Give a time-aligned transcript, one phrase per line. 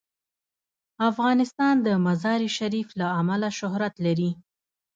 [1.09, 4.31] افغانستان د مزارشریف له امله شهرت لري.